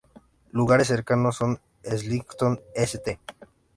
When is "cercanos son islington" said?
0.87-2.59